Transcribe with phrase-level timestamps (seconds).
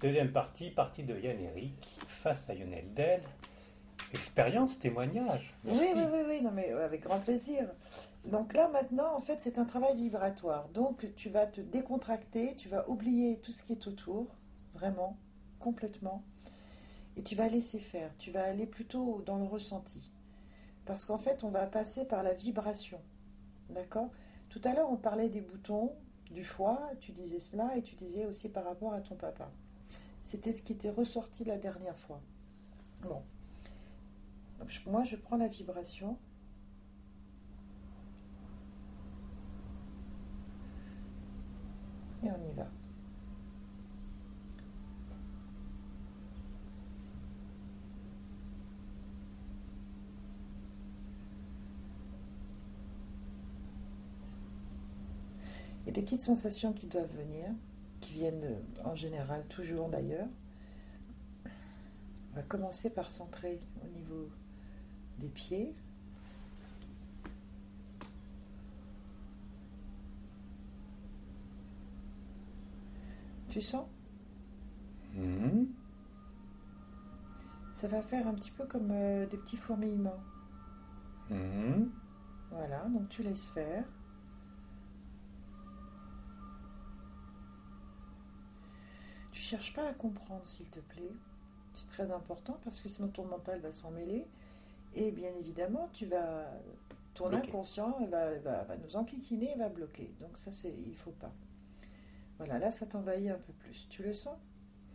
[0.00, 3.20] Deuxième partie, partie de Yann Eric face à Lionel Del.
[4.12, 5.52] Expérience, témoignage.
[5.64, 7.68] Oui, oui, oui, oui, non, mais avec grand plaisir.
[8.24, 10.68] Donc là, maintenant, en fait, c'est un travail vibratoire.
[10.68, 14.28] Donc, tu vas te décontracter, tu vas oublier tout ce qui est autour,
[14.72, 15.16] vraiment,
[15.58, 16.22] complètement.
[17.16, 18.16] Et tu vas laisser faire.
[18.18, 20.12] Tu vas aller plutôt dans le ressenti.
[20.86, 23.00] Parce qu'en fait, on va passer par la vibration.
[23.70, 24.10] D'accord?
[24.48, 25.92] Tout à l'heure, on parlait des boutons,
[26.30, 29.50] du foie, tu disais cela, et tu disais aussi par rapport à ton papa.
[30.28, 32.20] C'était ce qui était ressorti la dernière fois.
[33.00, 33.22] Bon.
[34.86, 36.18] moi, je prends la vibration.
[42.22, 42.66] Et on y va.
[55.80, 57.48] Il y a des petites sensations qui doivent venir,
[58.18, 60.26] viennent en général toujours d'ailleurs.
[62.32, 64.28] On va commencer par centrer au niveau
[65.18, 65.72] des pieds.
[73.48, 73.86] Tu sens?
[75.14, 75.68] Mhm.
[77.74, 80.20] Ça va faire un petit peu comme euh, des petits fourmillements.
[81.30, 81.92] Mhm.
[82.50, 83.84] Voilà, donc tu laisses faire.
[89.48, 91.10] Tu cherches pas à comprendre, s'il te plaît.
[91.72, 94.26] C'est très important parce que sinon ton mental va s'en mêler.
[94.94, 96.50] Et bien évidemment, tu vas,
[97.14, 97.48] ton Bloquer.
[97.48, 100.12] inconscient va, va- va nous enquiquiner et va bloquer.
[100.20, 101.32] Donc ça, c'est, il faut pas.
[102.36, 103.86] Voilà, là, ça t'envahit un peu plus.
[103.88, 104.36] Tu le sens?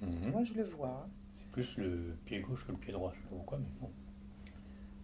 [0.01, 0.29] Mhm.
[0.31, 1.03] Moi, je le vois.
[1.03, 1.09] hein.
[1.31, 3.89] C'est plus le pied gauche que le pied droit, je sais pas pourquoi, mais bon.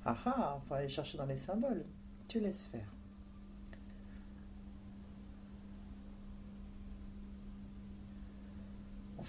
[0.06, 1.86] Ah ah, on va aller chercher dans les symboles.
[2.28, 2.94] Tu laisses faire.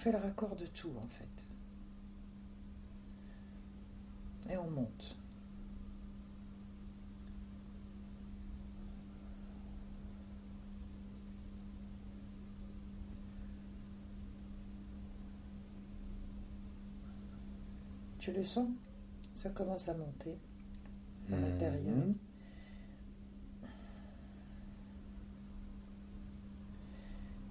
[0.01, 1.45] Fait le raccord de tout en fait.
[4.51, 5.15] Et on monte.
[18.19, 18.69] Tu le sens?
[19.33, 20.37] Ça commence à monter
[21.31, 21.41] à Mhm.
[21.41, 22.03] l'intérieur.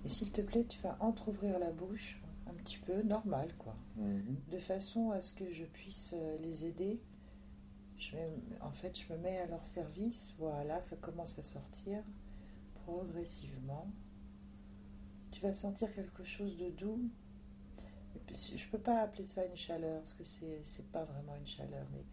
[0.05, 2.21] Et s'il te plaît, tu vas entr'ouvrir la bouche
[2.51, 4.37] un petit peu, normal quoi, Mhm.
[4.51, 7.01] de façon à ce que je puisse euh, les aider.
[7.99, 8.17] Je
[8.63, 10.35] en fait, je me mets à leur service.
[10.39, 12.03] Voilà, ça commence à sortir
[12.85, 13.87] progressivement.
[15.31, 17.01] Tu vas sentir quelque chose de doux.
[18.55, 21.87] Je peux pas appeler ça une chaleur parce que c'est c'est pas vraiment une chaleur,
[21.93, 22.05] mais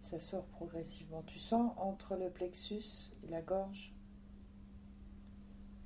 [0.00, 1.22] ça sort progressivement.
[1.22, 3.92] Tu sens entre le plexus et la gorge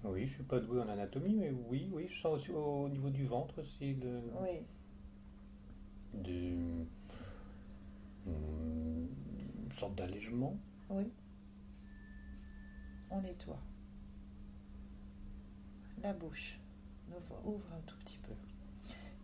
[0.05, 3.09] Oui, je suis pas doué en anatomie, mais oui, oui, je sens aussi au niveau
[3.11, 4.59] du ventre aussi de, Oui,
[6.15, 6.87] du-
[8.27, 9.09] hum,
[9.65, 10.57] une sorte d'allègement.
[10.91, 11.05] oui.
[13.11, 13.59] On nettoie.
[16.03, 16.59] La bouche.
[17.11, 18.33] Ouvre, ouvre un tout petit peu.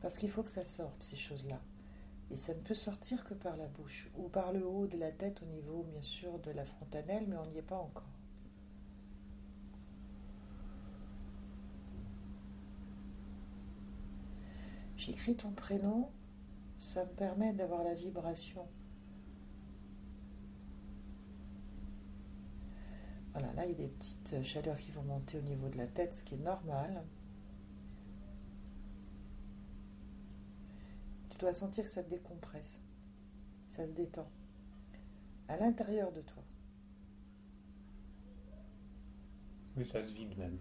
[0.03, 1.59] Parce qu'il faut que ça sorte, ces choses-là.
[2.31, 4.11] Et ça ne peut sortir que par la bouche.
[4.19, 7.37] Ou par le haut de la tête, au niveau, bien sûr, de la frontanelle, mais
[7.37, 8.05] on n'y est pas encore.
[14.99, 16.11] J'écris ton prénom,
[16.81, 18.67] ça me permet d'avoir la vibration.
[23.33, 25.87] Voilà, là il y a des petites chaleurs qui vont monter au niveau de la
[25.87, 27.05] tête, ce qui est normal.
[31.31, 32.81] Tu dois sentir que ça te décompresse,
[33.69, 34.29] ça se détend.
[35.47, 36.43] À l'intérieur de toi.
[39.77, 40.59] Oui, ça se vide même.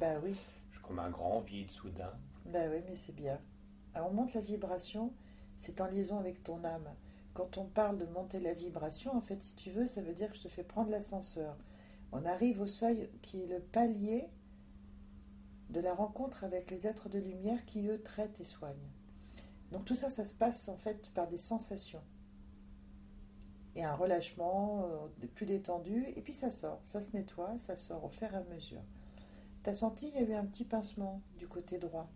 [0.00, 0.34] Bah oui,
[0.70, 2.12] Je suis comme un grand vide soudain.
[2.46, 3.38] bah oui, mais c'est bien.
[3.94, 5.12] Alors on monte la vibration,
[5.58, 6.88] c'est en liaison avec ton âme.
[7.34, 10.30] Quand on parle de monter la vibration, en fait, si tu veux, ça veut dire
[10.30, 11.56] que je te fais prendre l'ascenseur.
[12.12, 14.28] On arrive au seuil qui est le palier
[15.70, 18.90] de la rencontre avec les êtres de lumière qui, eux, traitent et soignent.
[19.70, 22.02] Donc tout ça, ça se passe en fait par des sensations.
[23.74, 28.04] Et un relâchement euh, plus détendu, et puis ça sort, ça se nettoie, ça sort
[28.04, 28.82] au fur et à mesure.
[29.62, 32.10] T'as senti, il y a eu un petit pincement du côté droit.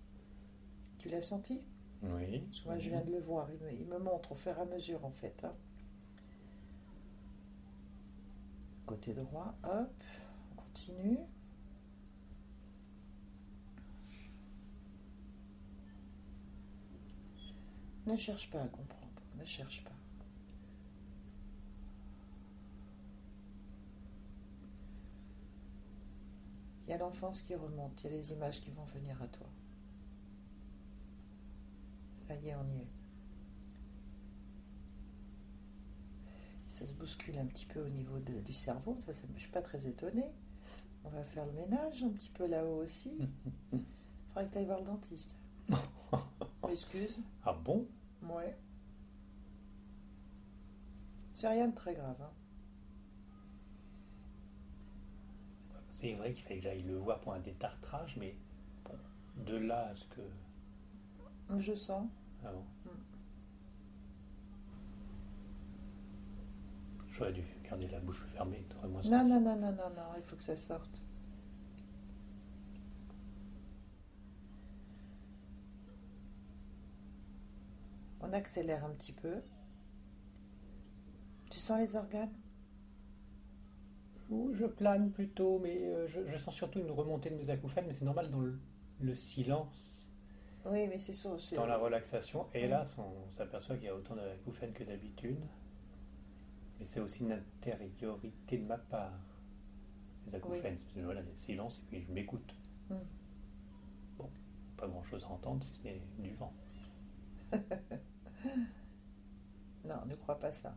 [0.98, 1.60] Tu l'as senti
[2.02, 2.42] Oui.
[2.64, 3.48] Moi, je viens de le voir.
[3.50, 5.44] Il me, il me montre au fur et à mesure, en fait.
[5.44, 5.52] hein.
[8.86, 10.04] Côté droit, hop,
[10.52, 11.18] on continue.
[18.06, 19.90] Ne cherche pas à comprendre, ne cherche pas.
[26.86, 29.28] Il y a l'enfance qui remonte, il y a les images qui vont venir à
[29.28, 29.46] toi.
[32.26, 32.86] Ça y est, on y est.
[36.68, 39.38] Ça se bouscule un petit peu au niveau de- du cerveau, ça, ça- je ne
[39.38, 40.30] suis pas très étonnée.
[41.04, 43.12] On va faire le ménage un petit peu là-haut aussi.
[43.72, 43.80] Il
[44.28, 45.36] faudrait que tu ailles voir le dentiste.
[46.68, 47.20] Excuse.
[47.44, 47.86] Ah bon?
[48.22, 48.56] Ouais.
[51.32, 52.16] C'est rien de très grave.
[52.20, 52.30] hein.
[55.92, 58.36] C'est vrai qu'il fallait que j'aille le voir pour un détartrage, mais
[58.84, 58.98] bon,
[59.44, 60.20] de là à ce que.
[61.58, 62.06] Je sens.
[62.44, 62.90] Ah bon Mm.
[67.12, 70.36] J'aurais dû garder la bouche fermée, moins Non, non, non, non, non, non, il faut
[70.36, 71.00] que ça sorte.
[78.20, 79.40] On accélère un petit peu.
[81.50, 82.32] Tu sens les organes?
[84.28, 87.92] Je plane plutôt, mais euh, je, je sens surtout une remontée de mes acouphènes, mais
[87.94, 88.58] c'est normal dans le,
[89.00, 89.95] le silence,
[90.66, 91.30] Oui, mais c'est ça.
[91.38, 92.46] c'est- dans la relaxation.
[92.54, 95.38] Et là, on s'aperçoit qu'il y a autant d'acouphènes que d'habitude.
[96.78, 99.12] Mais c'est aussi une intériorité de ma part.
[100.24, 102.54] Ces acouphènes, que, voilà, il y a silence et puis je m'écoute.
[102.90, 102.94] Mm.
[104.18, 104.30] Bon,
[104.76, 106.52] pas grand chose à entendre si ce n'est du vent.
[109.84, 110.74] Non, ne crois pas ça.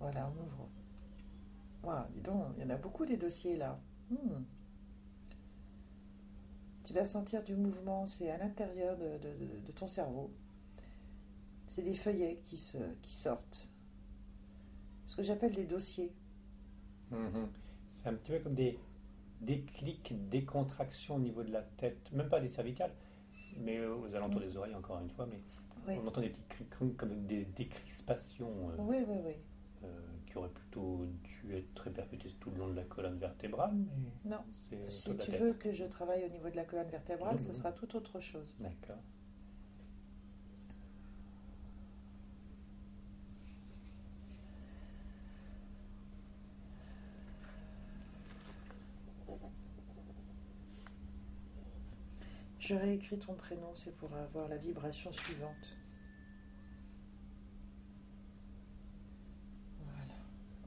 [0.00, 0.68] Voilà, on ouvre.
[1.82, 3.78] Voilà, dis donc, il y en a beaucoup des dossiers là.
[4.10, 4.42] Hmm.
[6.86, 10.30] Tu vas sentir du mouvement, c'est à l'intérieur de, de- de- de ton cerveau.
[11.70, 13.68] C'est des feuillets qui, se, qui sortent.
[15.04, 16.12] Ce que j'appelle des dossiers.
[17.10, 17.48] Mhm.
[17.92, 18.78] C'est un petit peu comme des
[19.40, 22.92] déclics, des contractions au niveau de la tête, même pas des cervicales,
[23.58, 25.40] mais euh, aux alentours des oreilles encore une fois, mais
[25.86, 26.64] Oui, on entend des petits
[26.96, 29.16] comme des décrispations euh, oui, oui.
[29.26, 29.34] oui.
[29.84, 29.88] Euh,
[30.26, 34.38] qui auraient plutôt dû être répercutées tout le long de la colonne vertébrale, mais Non,
[34.88, 35.40] si tu tête.
[35.40, 38.54] veux que je travaille au niveau de la colonne vertébrale, ce sera tout autre chose.
[38.60, 38.98] D'accord.
[52.58, 55.76] Je réécris ton prénom, c'est pour avoir la vibration suivante.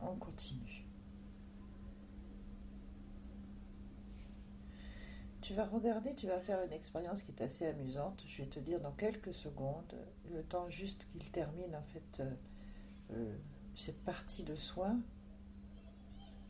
[0.10, 0.86] Voilà, on continue.
[5.42, 8.24] Tu vas regarder, tu vas faire une expérience qui est assez amusante.
[8.28, 9.96] Je vais te dire dans quelques secondes,
[10.32, 12.34] le temps juste qu'il termine en fait euh,
[13.14, 13.38] euh,
[13.76, 15.00] cette partie de soin.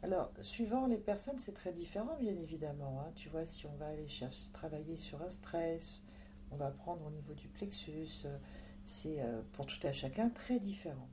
[0.02, 3.02] Alors, suivant les personnes, c'est très différent, bien évidemment.
[3.02, 3.12] hein.
[3.16, 6.04] Tu vois, si on va aller chercher, travailler sur un stress,
[6.52, 8.38] on va prendre au niveau du plexus, euh,
[8.86, 9.20] c'est
[9.54, 11.08] pour tout à chacun très différent.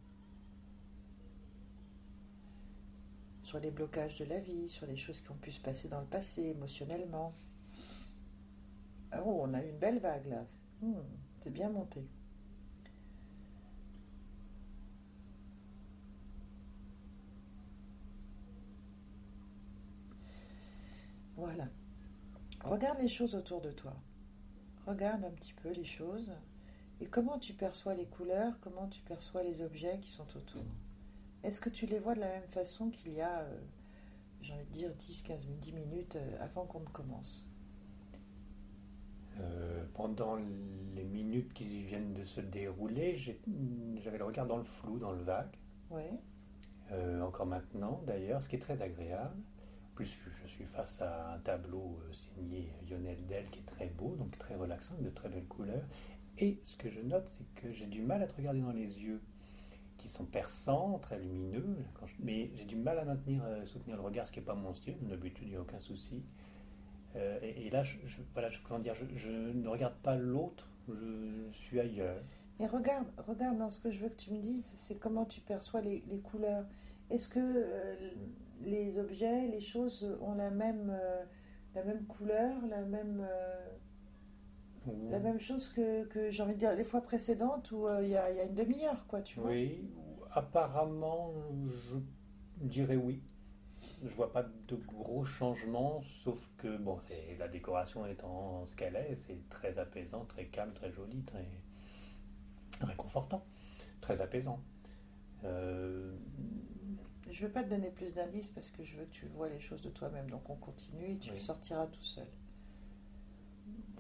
[3.62, 6.06] Les blocages de la vie, sur les choses qui ont pu se passer dans le
[6.06, 7.32] passé, émotionnellement.
[9.10, 10.44] Ah, Oh, on a une belle vague là.
[10.82, 11.00] Hmm,
[11.40, 12.06] c'est bien monté.
[21.36, 21.68] Voilà.
[22.64, 23.94] Regarde les choses autour de toi.
[24.86, 26.32] Regarde un petit peu les choses
[27.00, 30.64] et comment tu perçois les couleurs, comment tu perçois les objets qui sont autour.
[31.46, 33.58] Est-ce que tu les vois de la même façon qu'il y a, euh,
[34.43, 37.46] j'ai envie de dire, 10, 15, 10 minutes euh, avant qu'on ne commence?
[39.38, 40.37] Euh, pendant
[40.94, 45.23] les minutes qui viennent de se dérouler, j'avais le regard dans le flou, dans le
[45.23, 45.54] vague.
[45.90, 46.02] Oui.
[46.90, 49.37] Euh, encore maintenant d'ailleurs, ce qui est très agréable.
[49.92, 54.16] En plus, je, suis face à un tableau signé Lionel Del qui est très beau,
[54.16, 55.87] donc très relaxant, de très belles couleurs.
[56.38, 59.00] Et ce que je note, c'est que j'ai du mal à te regarder dans les
[59.00, 59.20] yeux,
[59.98, 61.76] qui sont perçants, très lumineux,
[62.20, 64.74] mais j'ai du mal à maintenir, euh, soutenir le regard, ce qui n'est pas mon
[64.74, 64.96] style.
[65.02, 66.22] D'habitude, il n'y a aucun souci.
[67.16, 71.80] Euh, et, là, je, je- voilà, je, dire, je, ne regarde pas l'autre, je suis
[71.80, 72.22] ailleurs.
[72.58, 75.40] Mais regarde, regarde dans ce que je veux que tu me dises, c'est comment tu
[75.40, 76.64] perçois les, couleurs.
[77.10, 78.10] Est-ce que euh,
[78.62, 80.96] les objets, les choses ont la même,
[81.74, 83.26] la même couleur, la même,
[85.11, 88.09] la même chose que, que j'ai envie de dire les fois précédentes où euh, il
[88.09, 89.90] y, y a une demi-heure, quoi, tu vois Oui,
[90.33, 91.33] apparemment,
[91.66, 91.97] je
[92.66, 93.23] dirais oui.
[94.05, 98.97] Je vois pas de gros changements, sauf que bon, c'est la décoration étant ce qu'elle
[98.97, 101.47] est, c'est très apaisant, très calme, très joli, très
[102.81, 103.45] réconfortant,
[104.00, 104.61] très apaisant.
[105.45, 106.12] Euh,
[107.31, 109.61] Je veux pas te donner plus d'indices parce que je veux que tu vois les
[109.61, 110.31] choses de toi-même.
[110.31, 111.37] Donc on continue et tu Oui.
[111.37, 112.26] le sortiras tout seul.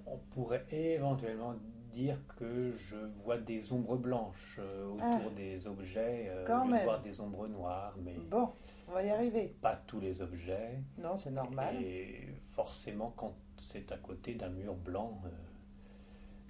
[0.06, 1.54] On pourrait éventuellement
[1.94, 5.34] dire que je vois des ombres blanches euh, autour Ah.
[5.34, 6.84] des objets, euh, Quand même.
[6.84, 8.50] voir des ombres noires, mais Bon,
[8.88, 9.56] On va y arriver.
[9.62, 10.78] Pas tous les objets.
[10.98, 11.82] Non, c'est normal.
[11.82, 13.34] Et forcément, quand
[13.72, 15.28] c'est à côté d'un mur blanc, euh,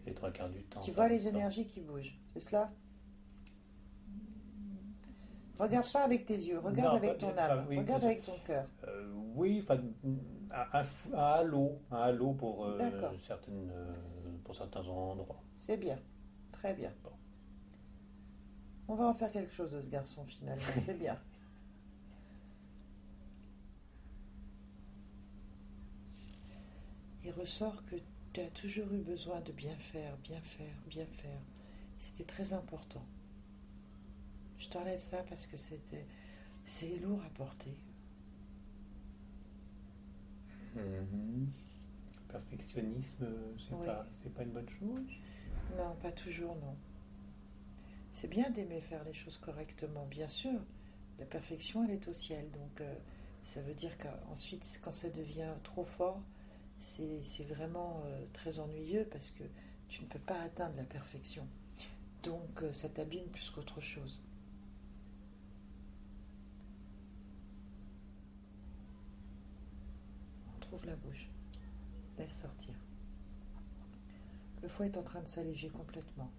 [0.04, 0.80] les trois quarts du temps.
[0.80, 2.70] Tu vois les énergies qui bougent, c'est cela?
[5.58, 8.20] Regarde pas avec tes yeux, regarde Non, avec pas- ton pas- âme, oui, regarde avec
[8.22, 8.66] ton cœur.
[8.86, 9.80] Euh, oui, enfin,
[10.50, 10.84] un
[11.14, 12.78] halo, un halo pour euh,
[13.18, 13.94] certaines, euh,
[14.44, 15.42] pour certains endroits.
[15.58, 15.98] C'est bien,
[16.52, 16.92] très bien.
[17.02, 17.10] Bon.
[18.88, 21.18] On va en faire quelque chose de ce garçon finalement, c'est bien.
[27.24, 27.96] Il ressort que
[28.32, 31.40] tu as toujours eu besoin de bien faire, bien faire, bien faire.
[31.98, 33.02] C'était très important.
[34.58, 36.06] Je t'enlève ça parce que c'était
[36.66, 37.76] c'est lourd à porter.
[40.76, 41.50] Mhm.
[42.28, 43.26] Perfectionnisme,
[43.58, 43.86] c'est Oui.
[43.86, 45.06] pas, une bonne chose?
[45.76, 46.76] Non, pas toujours, non.
[48.12, 50.60] C'est bien d'aimer faire les choses correctement, bien sûr.
[51.18, 52.50] La perfection, elle est au ciel.
[52.50, 52.94] Donc, euh,
[53.42, 56.20] ça veut dire qu'ensuite, quand ça devient trop fort,
[56.80, 59.44] c'est c'est vraiment euh, très ennuyeux parce que
[59.88, 61.46] tu ne peux pas atteindre la perfection.
[62.22, 64.20] Donc, euh, ça t'abîme plus qu'autre chose.
[70.84, 71.28] La bouche.
[72.18, 72.74] Laisse sortir.
[74.62, 76.30] Le foie est en train de s'alléger complètement.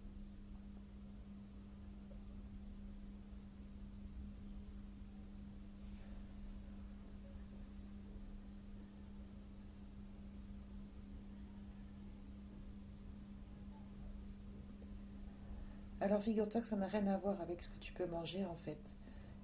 [15.99, 18.55] Alors figure-toi que ça n'a rien à voir avec ce que tu peux manger en
[18.55, 18.95] fait.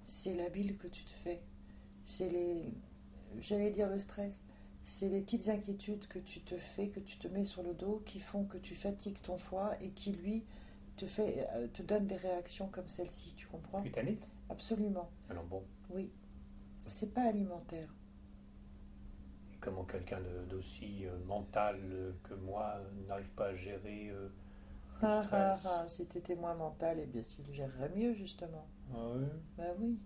[0.06, 1.42] C'est la bile que tu te fais.
[2.06, 2.72] C'est les,
[3.40, 4.40] j'allais dire le stress.
[4.84, 8.02] C'est les petites inquiétudes que tu te fais, que tu te mets sur le dos,
[8.06, 10.44] qui font que tu fatigues ton foie et qui lui
[10.96, 13.34] te fait, euh, te donne des réactions comme celle-ci.
[13.36, 13.82] Tu comprends?
[13.82, 14.18] Cutanée
[14.50, 15.10] Absolument.
[15.30, 16.10] Alors bon, Oui.
[16.86, 17.88] C'est pas alimentaire.
[19.52, 24.28] et comment quelqu'un de- d'aussi euh, mental euh, que moi n'arrive pas à gérer euh,
[25.02, 25.64] le Ah, ah, stress?
[25.64, 28.66] ah, si tu étais moins mental, eh bien, tu le gérerais mieux, justement.
[28.94, 29.28] Ah ouais?
[29.56, 29.98] Ben oui.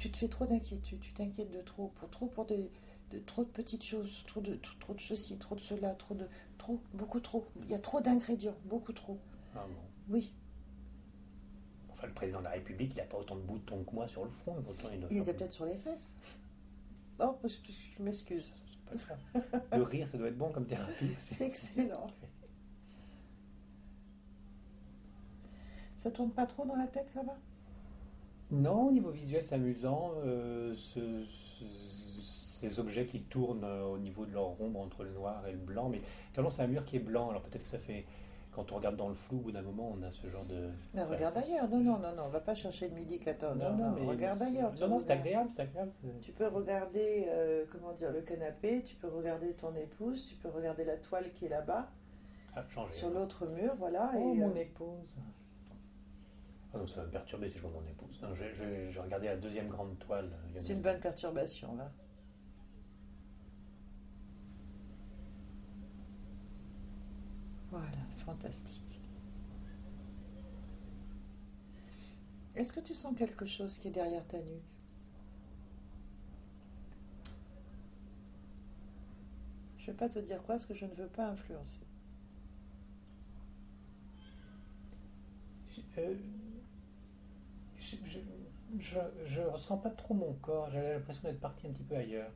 [0.00, 2.70] Tu te fais trop d'inquiétude, tu t'inquiètes de trop, pour trop pour des,
[3.10, 6.14] de, trop de petites choses, trop de, trop, trop de ceci, trop de cela, trop
[6.14, 6.26] de,
[6.56, 7.46] trop, beaucoup trop.
[7.64, 9.18] Il y a trop d'ingrédients, beaucoup trop.
[9.54, 10.14] Ah bon.
[10.14, 10.32] Oui,
[11.90, 14.24] Enfin, le président de la République, il n'a pas autant de boutons que moi sur
[14.24, 14.58] le front.
[14.58, 16.14] et pourtant il, il les a peut-être sur les fesses.
[17.18, 18.50] Oh, parce que je m'excuse.
[19.72, 21.10] Le rire, ça doit être bon comme thérapie.
[21.20, 22.06] C'est excellent.
[25.98, 27.36] Ça tourne pas trop dans la tête, ça va?
[28.50, 30.12] Non, au niveau visuel, c'est amusant.
[30.24, 31.64] euh, ce- ce-
[32.60, 35.58] ces objets qui tournent euh, au niveau de leur ombre entre le noir et le
[35.58, 35.88] blanc.
[35.88, 36.00] Mais
[36.34, 38.04] quand c'est un mur qui est blanc, alors peut-être que ça fait.
[38.52, 40.70] Quand on regarde dans le flou, au bout d'un moment, on a ce genre de.
[40.94, 41.68] Non, Ouais, regarde ça- ailleurs.
[41.70, 43.56] Non, non, non, non, on va pas chercher le midi 14.
[43.56, 44.04] Non, non, mais.
[44.04, 44.74] regarde ailleurs.
[44.74, 45.92] tu Non, non, c'est agréable, c'est agréable.
[46.20, 50.48] Tu peux regarder, euh, comment dire, le canapé, tu peux regarder ton épouse, tu peux
[50.48, 51.88] regarder la toile qui est là-bas,
[52.56, 52.92] Ah, changer.
[52.92, 54.10] sur l'autre mur, voilà.
[54.16, 55.14] Oh, et, mon euh, épouse.
[56.72, 58.20] Ah non, ça va me perturber si je vois mon épouse.
[58.22, 60.30] Non, je, je, je regardais la deuxième grande toile.
[60.56, 61.90] c'est une bonne perturbation, là.
[67.70, 67.86] Voilà,
[68.18, 69.00] fantastique.
[72.56, 74.62] Est-ce que tu sens quelque chose qui est derrière ta nuque?
[79.78, 81.80] Je ne vais pas te dire quoi, parce que je ne veux pas influencer.
[85.98, 86.14] Euh,
[87.90, 88.18] je, je,
[88.78, 90.70] je, je ressens pas trop mon corps.
[90.70, 92.30] J'avais l'impression d'être parti un petit peu ailleurs.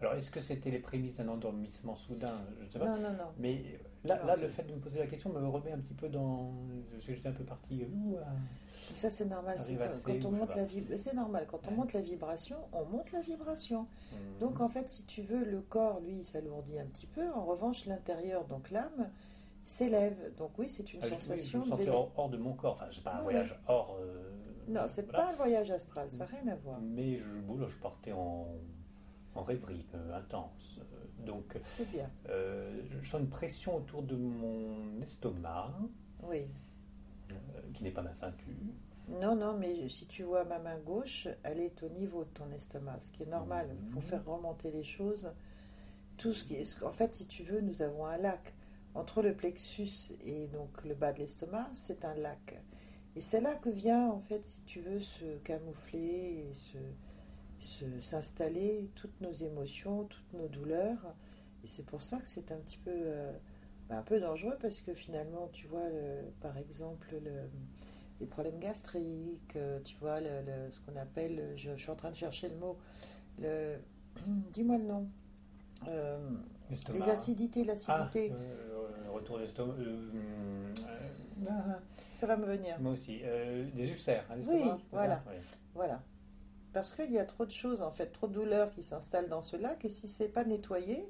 [0.00, 2.40] Alors, est-ce que c'était les prémices d'un endormissement soudain?
[2.60, 2.86] Je ne sais pas.
[2.86, 3.24] Non, non, non.
[3.38, 3.62] Mais
[4.04, 6.08] là, Non, là le fait de me poser la question me remet un petit peu
[6.08, 6.52] dans.
[6.92, 7.84] Parce que j'étais un peu parti.
[7.84, 8.16] ouh.
[8.94, 9.56] Ça, c'est normal.
[10.04, 11.46] quand, on je monte la vib- C'est normal.
[11.50, 11.76] Quand on Ouais.
[11.78, 13.86] monte la vibration, on monte la vibration.
[14.12, 14.38] Mhm.
[14.40, 17.26] Donc, en fait, si tu veux, le corps, lui, s'alourdit un petit peu.
[17.30, 19.08] En revanche, l'intérieur, donc l'âme,
[19.64, 20.16] s'élève.
[20.36, 22.72] Donc, oui, c'est une Ah, je- je sensation me sentais hors, hors de mon corps.
[22.74, 23.32] Enfin, c'est pas un Ouais.
[23.32, 23.96] voyage hors.
[24.00, 24.30] euh,
[24.68, 25.24] Non, c'est voilà.
[25.26, 26.10] pas un voyage astral.
[26.10, 26.80] Ça n'a rien à voir.
[26.80, 28.46] Mais je, bon, je partais en,
[29.34, 30.78] en rêverie euh, intense.
[30.80, 32.08] Euh, Donc, C'est bien.
[32.28, 35.72] euh, je sens une pression autour de mon estomac,
[36.22, 36.46] Oui.
[37.30, 37.34] euh,
[37.72, 38.54] qui n'est pas ma ceinture.
[39.20, 42.50] Non, non, mais si tu vois ma main gauche, elle est au niveau de ton
[42.52, 43.90] estomac, ce qui est normal Mhm.
[43.90, 45.30] pour faire remonter les choses.
[46.16, 48.54] Tout ce qui est, en fait, si tu veux, nous avons un lac
[48.94, 52.62] entre le plexus et donc le bas de l'estomac, c'est un lac.
[53.16, 59.20] Et c'est là que vient, en fait, si tu veux, se camoufler et s'installer toutes
[59.20, 61.14] nos émotions, toutes nos douleurs.
[61.62, 63.32] Et c'est pour ça que c'est un petit peu, euh,
[63.88, 67.48] bah, un peu dangereux parce que finalement, tu vois, le- par exemple, le,
[68.20, 70.28] les problèmes gastriques, euh, tu vois, le,
[70.70, 72.76] ce qu'on appelle, je, je suis en train de chercher le mot,
[73.40, 73.76] le,
[74.52, 75.08] dis-moi le nom,
[75.88, 76.18] Euh,
[76.92, 79.74] les acidités, Ah, l'acidité, euh, retour d'estomac.
[81.42, 81.50] Euh,
[82.20, 82.78] ça va me venir.
[82.80, 83.20] moi aussi.
[83.22, 84.24] Euh, des ulcères.
[84.30, 85.22] à Oui, voilà.
[85.74, 86.02] Voilà.
[86.72, 89.42] Parce qu'il y a trop de choses, en fait, trop de douleurs qui s'installent dans
[89.42, 91.08] ce lac, et si c'est pas nettoyé,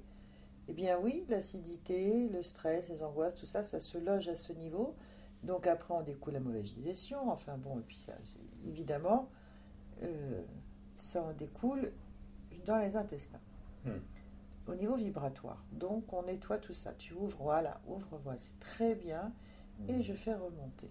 [0.69, 4.53] eh bien oui, l'acidité, le stress, les angoisses, tout ça, ça se loge à ce
[4.53, 4.95] niveau.
[5.43, 8.13] Donc après, on découle la mauvaise digestion, enfin bon, et puis ça,
[8.67, 9.29] évidemment,
[10.03, 10.43] euh,
[10.97, 11.93] ça en découle
[12.65, 13.41] dans les intestins.
[13.85, 14.01] Hmm.
[14.67, 15.63] Au niveau vibratoire.
[15.73, 16.95] Donc on nettoie tout ça.
[16.95, 19.33] Tu ouvres, voilà, ouvre, voilà, c'est très bien.
[19.89, 20.91] Et je fais remonter.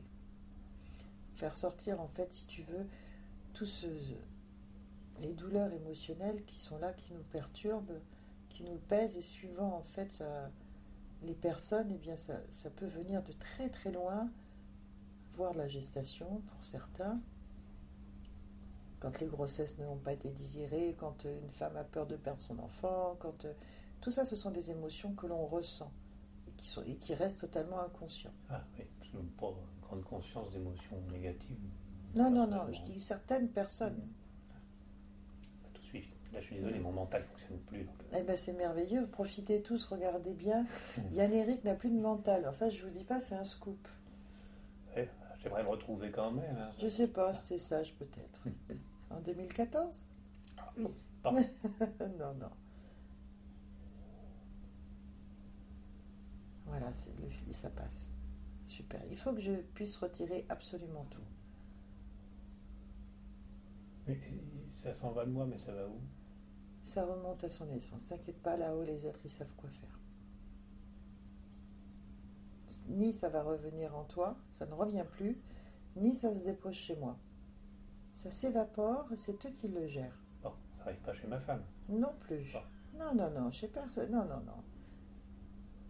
[1.35, 2.85] Faire sortir, en fait, si tu veux,
[3.53, 3.85] tous
[5.19, 7.99] les douleurs émotionnelles qui sont là, qui nous perturbent,
[8.49, 10.23] qui nous pèsent, et suivant, en fait,
[11.23, 14.29] les personnes, eh bien, ça, peut venir de très très loin,
[15.35, 17.19] voire la gestation pour certains.
[18.99, 22.57] Quand les grossesses n'ont pas été désirées, quand une femme a peur de perdre son
[22.59, 23.53] enfant, quand euh,
[23.99, 25.91] tout ça, ce sont des émotions que l'on ressent
[26.63, 28.33] qui, sont, et qui restent totalement inconscients.
[28.49, 31.57] Ah oui, parce que pas grande conscience d'émotions négatives.
[32.15, 33.99] Non, non, non, je dis certaines personnes.
[35.61, 36.07] Pas tout suivi.
[36.31, 37.83] Là, je suis désolé, mon mental ne fonctionne plus.
[37.83, 40.65] donc, euh, Eh ben c'est merveilleux, profitez tous, regardez bien.
[41.11, 42.41] Yann Eric n'a plus de mental.
[42.41, 43.87] Alors ça, je vous dis pas, c'est un scoop.
[44.95, 45.09] ouais,
[45.43, 46.55] J'aimerais me retrouver quand même.
[46.57, 46.71] hein.
[46.79, 48.41] Je sais pas, c'était sage peut-être.
[49.09, 50.07] En 2014
[51.21, 51.31] Pas.
[51.33, 52.49] Non, non.
[56.73, 56.91] Voilà,
[57.47, 58.09] le ça passe.
[58.65, 58.99] Super.
[59.11, 61.21] Il faut que je puisse retirer absolument tout.
[64.07, 64.19] Mais,
[64.81, 66.01] ça s'en va de moi, mais ça va où?
[66.81, 68.07] Ça remonte à son essence.
[68.07, 69.99] T'inquiète pas, là-haut, les êtres, ils savent quoi faire.
[72.87, 75.39] Ni ça va revenir en toi, ça ne revient plus,
[75.95, 77.19] ni ça se dépose chez moi.
[78.15, 80.23] Ça s'évapore, c'est eux qui le gèrent.
[80.41, 81.63] Bon, ça n'arrive pas chez ma femme.
[81.87, 82.51] Non plus.
[82.51, 82.63] Bon.
[82.97, 84.09] Non, non, non, chez personne.
[84.09, 84.63] Non, non, non.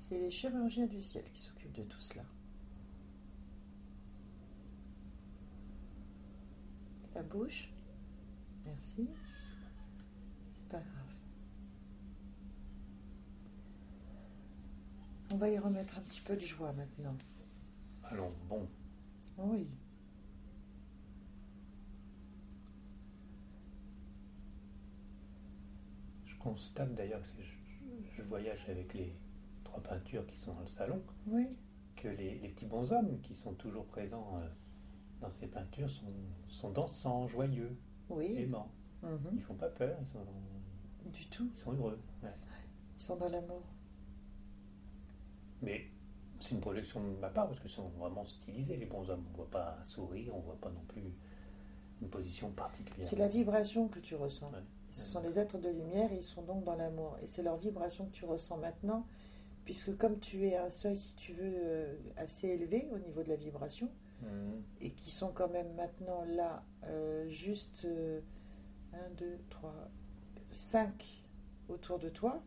[0.03, 2.25] C'est les chirurgiens du ciel qui s'occupent de tout cela.
[7.15, 7.69] La bouche.
[8.65, 9.07] Merci.
[10.57, 11.15] C'est pas grave.
[15.31, 17.15] On va y remettre un petit peu de joie maintenant.
[18.03, 18.67] Allons, bon.
[19.37, 19.69] Oui.
[26.25, 29.13] Je constate d'ailleurs que je, je voyage avec les
[29.73, 31.47] trois peintures qui sont dans le salon, Oui.
[31.95, 34.47] que les, les petits bonshommes qui sont toujours présents euh,
[35.21, 36.05] dans ces peintures sont,
[36.47, 37.75] sont dansants, joyeux,
[38.09, 38.35] Oui.
[38.37, 38.69] aimants.
[39.01, 39.31] Mhm.
[39.33, 40.19] Ils font pas peur, ils sont,
[41.11, 41.49] Du tout.
[41.55, 41.99] ils sont heureux.
[42.23, 42.29] ouais.
[42.99, 43.61] Ils sont dans l'amour.
[45.61, 45.87] Mais
[46.39, 49.23] c'est une projection de ma part parce que sont vraiment stylisés les bonshommes.
[49.33, 51.13] On voit pas un sourire, on voit pas non plus
[52.01, 53.05] une position particulière.
[53.05, 54.51] C'est la vibration que tu ressens.
[54.51, 54.59] Ouais.
[54.91, 57.17] Ce sont les êtres de lumière et ils sont donc dans l'amour.
[57.23, 59.05] Et c'est leur vibration que tu ressens maintenant,
[59.65, 63.23] puisque comme tu es à un seuil, si tu veux, euh, assez élevé au niveau
[63.23, 63.89] de la vibration,
[64.21, 64.61] Mhm.
[64.81, 67.85] et qui sont quand même maintenant là, euh, juste
[68.93, 69.73] 1, 2, 3,
[70.51, 71.23] 5
[71.69, 72.41] autour de toi,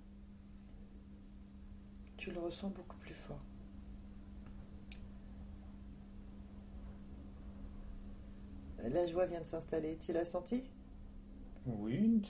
[2.16, 3.40] tu le ressens beaucoup plus fort.
[8.82, 9.96] La joie vient de s'installer.
[9.98, 10.62] Tu l'as senti
[11.66, 12.22] Oui,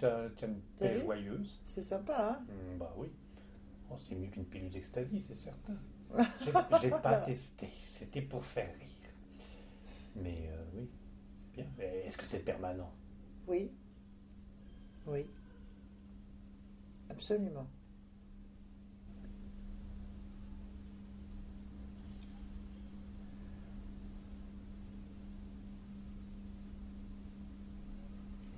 [0.81, 0.99] vu?
[1.01, 1.61] joyeuse.
[1.65, 2.47] C'est sympa, hein?
[2.49, 3.09] Hmm, bah oui.
[3.91, 5.77] Oh, c'est mieux qu'une pilule d'ecstasy, c'est certain.
[6.81, 8.91] J'ai- pas testé, c'était pour faire rire.
[10.17, 10.89] Mais euh, oui,
[11.37, 11.67] c'est bien.
[11.79, 12.91] Mais est-ce que c'est permanent?
[13.47, 13.71] Oui.
[15.07, 15.27] Oui.
[17.11, 17.67] Absolument.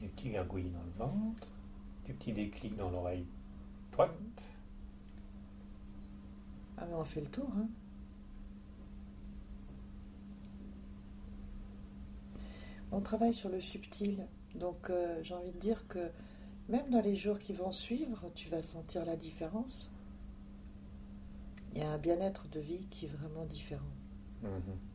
[0.01, 1.49] Des petits gargouillis dans le ventre,
[2.07, 3.27] des petits déclics dans l'oreille
[3.93, 4.13] droite.
[6.81, 7.69] Ah, on fait le tour, hein.
[12.91, 14.27] On travaille sur le subtil.
[14.55, 16.11] Donc, euh, j'ai envie de dire que
[16.69, 19.91] même dans les jours qui vont suivre, tu vas sentir la différence.
[21.75, 23.85] Il y a un bien-être de vie qui est vraiment différent.
[24.43, 24.88] Mhm.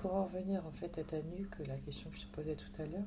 [0.00, 2.82] Pour en revenir en fait à ta nuque, la question que je te posais tout
[2.82, 3.06] à l'heure,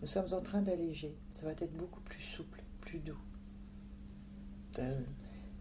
[0.00, 1.16] nous sommes en train d'alléger.
[1.30, 3.20] Ça va être beaucoup plus souple, plus doux.
[4.80, 5.00] Euh,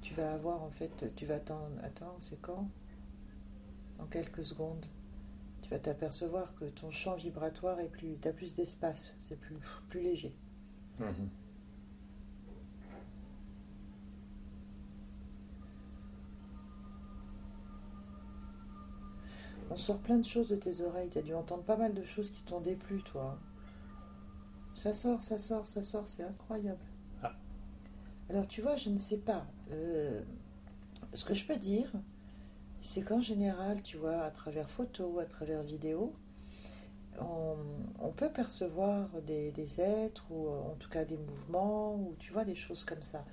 [0.01, 2.67] tu vas avoir en fait, tu vas attendre, attends, c'est quand?
[3.99, 4.83] En quelques secondes,
[5.61, 9.57] tu vas t'apercevoir que ton champ vibratoire est plus, tu as plus d'espace, c'est plus,
[9.89, 10.35] plus léger.
[10.99, 11.29] Mhm.
[19.71, 22.03] On sort plein de choses de tes oreilles, tu as dû entendre pas mal de
[22.03, 23.39] choses qui t'ont déplu, toi.
[24.75, 26.83] Ça sort, ça sort, ça sort, c'est incroyable.
[27.23, 27.33] Ah.
[28.29, 29.45] Alors tu vois, je ne sais pas.
[29.71, 30.21] Euh,
[31.13, 31.89] ce que je peux dire,
[32.81, 36.13] c'est qu'en général, tu vois, à travers photos, à travers vidéos,
[37.21, 37.55] on,
[38.01, 42.43] on peut percevoir des, des êtres ou en tout cas des mouvements ou tu vois
[42.43, 43.23] des choses comme ça.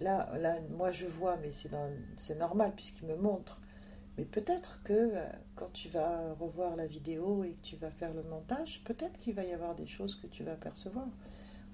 [0.00, 3.60] Là, là moi je vois, mais c'est normal puisqu'il me montre.
[4.16, 8.14] Mais peut-être que euh, quand tu vas revoir la vidéo et que tu vas faire
[8.14, 11.06] le montage, peut-être qu'il va y avoir des choses que tu vas percevoir.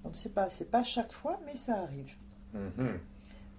[0.03, 2.15] On ne sait pas, c'est pas chaque fois, mais ça arrive.
[2.53, 2.99] Mhm.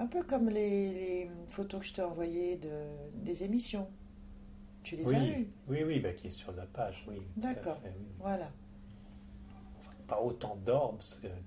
[0.00, 2.70] Un peu comme les, les photos que je t'ai envoyées de,
[3.14, 3.88] des émissions.
[4.82, 7.22] Tu les as vues oui, oui, bah, qui est sur la page, oui.
[7.36, 7.80] D'accord.
[7.84, 7.90] oui.
[8.18, 8.50] Voilà.
[10.08, 11.00] Pas autant d'orbes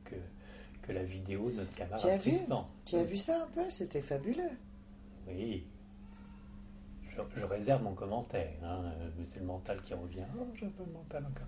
[0.05, 0.15] que,
[0.81, 2.69] que, la vidéo de notre camarade Tu as vu Tristan.
[2.85, 3.69] Tu as vu ça un peu?
[3.69, 4.51] C'était fabuleux.
[5.27, 5.65] Oui.
[7.15, 10.25] Je, je réserve mon commentaire, hein, euh, mais c'est le mental qui revient.
[10.39, 11.47] Oh, je veux le mental encore.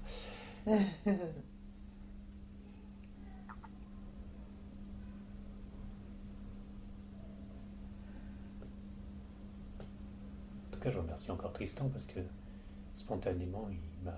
[10.68, 12.20] En tout cas, je remercie encore Tristan parce que
[12.96, 14.18] spontanément, il m'a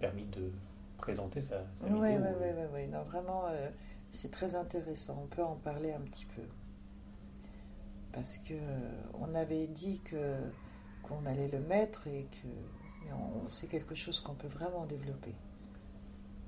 [0.00, 0.50] permis de
[0.98, 2.20] présenter sa, sa Oui, vidéo.
[2.40, 2.88] oui, oui, oui.
[2.88, 3.70] Non, vraiment, euh,
[4.10, 5.20] c'est très intéressant.
[5.24, 6.42] On peut en parler un petit peu.
[8.12, 10.16] Parce que euh, on avait dit que
[11.04, 12.48] qu'on allait le mettre et que
[13.48, 15.34] c'est quelque chose qu'on peut vraiment développer.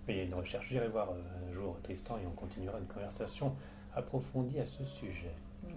[0.09, 0.69] Il y a une recherche.
[0.69, 3.55] J'irai voir euh, un jour Tristan et on continuera une conversation
[3.95, 5.35] approfondie à ce sujet.
[5.63, 5.69] Mm.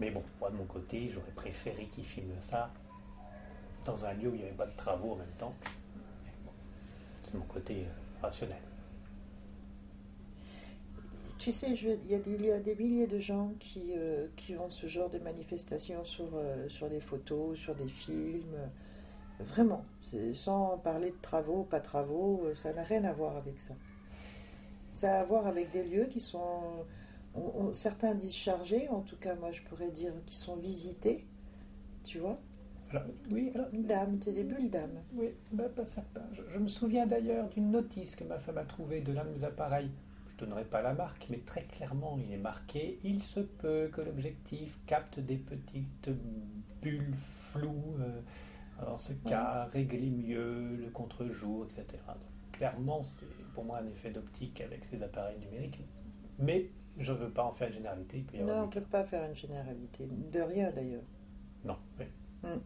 [0.00, 2.70] Mais bon, moi de mon côté, j'aurais préféré qu'il filme ça
[3.84, 5.54] dans un lieu où il n'y avait pas de travaux en même temps.
[6.44, 6.52] Bon,
[7.22, 8.58] C'est mon côté euh, rationnel.
[11.46, 14.26] Tu sais, il y, a des- il y a des milliers de gens qui, euh,
[14.34, 18.56] qui ont ce genre de manifestations sur, euh, sur des photos, sur des films.
[19.38, 19.84] Vraiment,
[20.34, 23.74] sans parler de travaux, pas travaux, euh, ça n'a rien à voir avec ça.
[24.92, 26.84] Ça a à voir avec des lieux qui sont,
[27.36, 31.24] on- on- certains disent chargés, en tout cas moi je pourrais dire qui sont visités,
[32.02, 32.40] tu vois.
[32.90, 35.00] Alors, oui, alors, Une dame, t'es des bulles d'âme.
[35.14, 36.22] oui, bah, pas certain.
[36.32, 39.30] Je, je me souviens d'ailleurs d'une notice que ma femme a trouvée de l'un de
[39.30, 39.90] mes appareils.
[40.38, 43.88] Je ne donnerai pas la marque, mais très clairement, il est marqué Il se peut
[43.90, 46.10] que l'objectif capte des petites
[46.82, 47.96] bulles floues.
[48.00, 48.20] euh,
[48.84, 51.86] dans ce cas, régler mieux le contre-jour, etc.
[52.08, 55.80] Donc, clairement, c'est pour moi un effet d'optique avec ces appareils numériques.
[56.38, 56.68] Mais
[56.98, 58.18] je ne veux pas en faire une généralité.
[58.18, 60.06] Il peut y avoir Non, on ne peut pas faire une généralité.
[60.06, 61.04] De rien d'ailleurs.
[61.64, 62.04] non, oui.
[62.42, 62.60] Mm.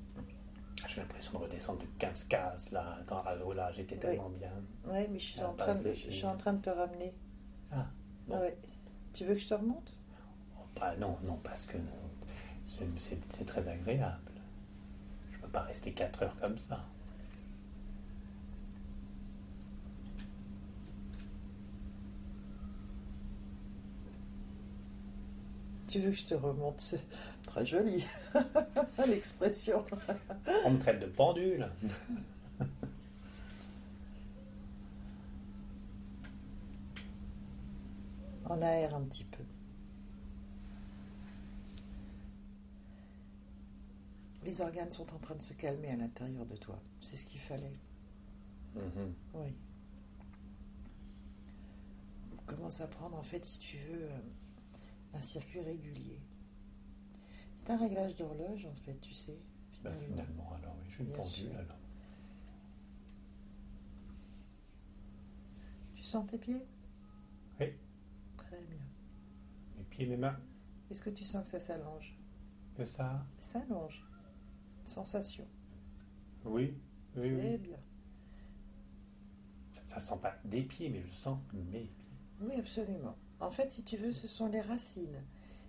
[0.88, 2.96] J'ai l'impression de redescendre de 15 cases là.
[3.10, 4.50] Ah, oh là, j'étais tellement bien.
[4.88, 6.10] Oui, mais je suis, Ah, en pas train de, réfléchir.
[6.10, 7.14] je suis en train de te ramener.
[7.72, 7.86] Ah,
[8.26, 8.38] bon.
[8.40, 8.56] Ouais.
[9.12, 9.92] Tu veux que je te remonte?
[10.58, 11.76] Oh, bah non, non, parce que
[12.98, 14.32] c'est très agréable.
[15.30, 16.84] Je ne peux pas rester 4 heures comme ça.
[25.88, 26.80] Tu veux que je te remonte?
[26.80, 27.00] C'est
[27.44, 28.06] très joli,
[29.08, 29.84] l'expression.
[30.64, 31.68] On me traite de pendule.
[38.50, 39.44] On aère un petit peu.
[44.44, 46.82] Les organes sont en train de se calmer à l'intérieur de toi.
[47.00, 47.78] C'est ce qu'il fallait.
[48.74, 49.14] Mhm.
[49.34, 49.54] Oui.
[52.32, 54.18] On commence à prendre, en fait, si tu veux, euh,
[55.14, 56.18] un circuit régulier.
[57.58, 59.38] C'est un réglage d'horloge, en fait, tu sais.
[59.84, 60.24] Bah, finalement.
[60.24, 61.78] finalement, alors oui, je suis une pendule alors.
[65.94, 66.66] Tu sens tes pieds
[67.60, 67.72] Oui.
[68.36, 68.78] Très bien.
[70.90, 72.16] Est-ce que tu sens que ça s'allonge?
[72.76, 74.02] Que ça Ça s'allonge.
[74.84, 75.46] Sensation.
[76.44, 76.74] Oui,
[77.16, 77.58] oui, Très oui.
[77.58, 77.78] bien.
[79.86, 81.90] Ça sent pas des pieds, mais je sens mes pieds.
[82.40, 83.16] Oui, absolument.
[83.40, 85.22] En fait, si tu veux, ce sont les racines.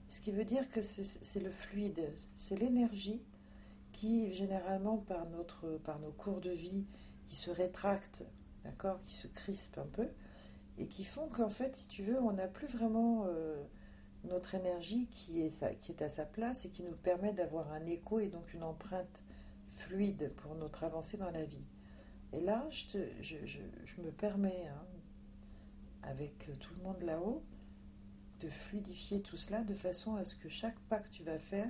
[0.10, 3.22] Ce qui veut dire que c'est c'est le fluide, c'est l'énergie
[3.94, 6.86] qui, généralement, par, notre, par nos cours de vie,
[7.30, 8.24] qui se rétractent,
[8.64, 10.08] d'accord, qui se crispent un peu,
[10.78, 13.64] et qui font qu'en fait, si tu veux, on n'a plus vraiment euh,
[14.26, 17.72] notre énergie qui est, sa- qui est à sa place et qui nous permet d'avoir
[17.74, 19.24] un écho et donc une empreinte
[19.70, 21.66] fluide pour notre avancée dans la vie.
[22.34, 24.86] Et là, je, te- je, je- je me permets, hein,
[26.04, 27.44] avec tout le monde là-haut,
[28.42, 31.70] de fluidifier tout cela de façon à ce que chaque pas que tu vas faire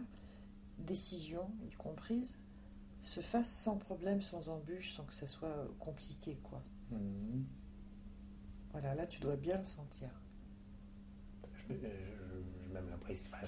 [0.80, 2.40] décision, y comprise,
[3.04, 6.64] se fasse sans problème, sans embûche, sans que ça soit compliqué, quoi.
[6.92, 7.46] Mhm.
[8.72, 10.10] Voilà, là, tu dois bien le sentir.
[11.70, 13.48] Je, je- même l'impression, enfin,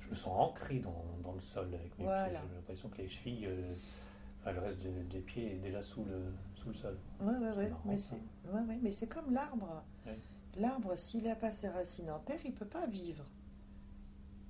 [0.00, 2.28] je me sens ancré dans, dans le sol avec mes Voilà.
[2.28, 2.48] pieds.
[2.48, 3.74] J'ai l'impression que les chevilles, euh,
[4.40, 6.96] enfin, le reste de- des pieds est déjà sous le, sous le sol.
[7.20, 7.68] Ouais, ouais.
[7.68, 8.14] marrant, Mais c'est
[8.52, 9.82] ouais, ouais, comme l'arbre.
[10.06, 10.18] Ouais.
[10.58, 13.24] L'arbre, s'il n'a pas ses racines en terre, il ne peut pas vivre.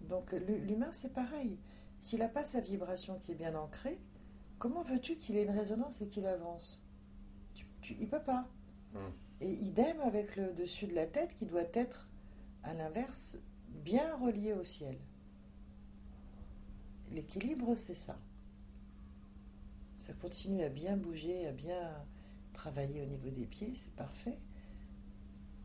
[0.03, 1.59] Donc l'hu- l'humain, c'est pareil.
[2.01, 3.99] S'il n'a pas sa vibration qui est bien ancrée,
[4.59, 6.85] comment veux-tu qu'il ait une résonance et qu'il avance?
[7.55, 8.47] Tu, tu- Il ne peut pas.
[8.93, 8.99] Mm.
[9.41, 12.09] Et idem avec le dessus de la tête qui doit être,
[12.67, 14.99] à l'inverse, bien relié au ciel.
[17.13, 18.19] L'équilibre, c'est ça.
[19.99, 22.05] Ça continue à bien bouger, à bien
[22.53, 24.39] travailler au niveau des pieds, c'est parfait.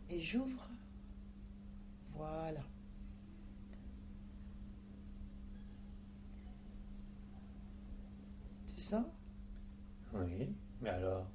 [0.09, 0.69] Et j'ouvre.
[2.13, 2.63] Voilà.
[8.75, 9.05] Tu sens?
[10.13, 11.25] Oui, mais alors,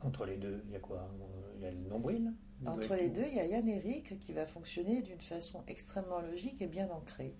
[0.00, 1.10] entre les deux, il y a quoi?
[1.56, 2.32] Il y a le nombril?
[2.66, 6.62] Entre les deux, il y a Yann Eric qui va fonctionner d'une façon extrêmement logique
[6.62, 7.34] et bien ancrée,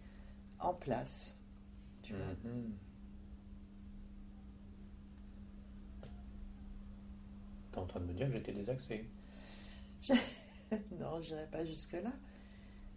[0.60, 1.36] en place.
[2.02, 2.74] Tu vois Mhm.
[7.72, 9.08] T'es en train de me dire que j'étais désaxé.
[11.00, 12.12] non, je n'irai pas jusque-là.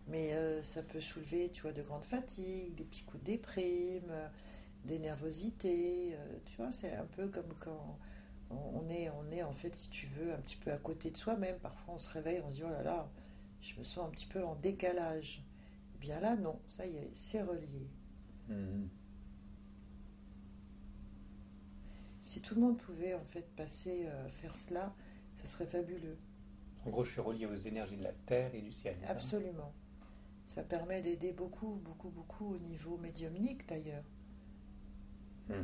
[0.08, 4.06] Mais euh, ça peut soulever, tu vois, de grandes fatigues, des petits coups de déprime,
[4.10, 4.27] euh,
[4.86, 6.15] des nervosités.
[6.15, 7.97] euh, tu vois, c'est un peu comme quand
[8.49, 11.17] on est, on est, en fait, si tu veux, un petit peu à côté de
[11.17, 11.57] soi-même.
[11.60, 13.10] Parfois, on se réveille, on se dit, oh là là,
[13.62, 15.43] je me sens un petit peu en décalage.
[15.95, 17.89] Eh bien là, non, ça y est, c'est relié.
[18.49, 18.89] Mhm.
[22.23, 24.93] Si tout le monde pouvait, en fait, passer, euh, faire cela,
[25.38, 26.17] ça serait fabuleux.
[26.86, 28.97] En gros, je suis relié aux énergies de la terre et du ciel.
[29.07, 29.73] Absolument.
[30.47, 34.03] Ça permet d'aider beaucoup, beaucoup, beaucoup au niveau médiumnique d'ailleurs.
[35.49, 35.63] Hmm.